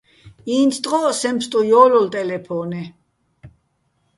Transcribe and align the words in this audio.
ინც 0.57 0.73
ტყოჸ 0.83 1.11
სეჼ 1.19 1.31
ბსტუ 1.37 1.59
ჲოლოლ 1.69 2.05
ტელეფონე: 2.13 2.83